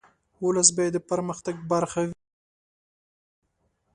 [0.45, 2.17] ولس باید د پرمختګ برخه وي.